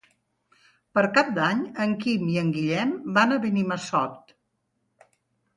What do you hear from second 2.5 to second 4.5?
Guillem van a Benimassot.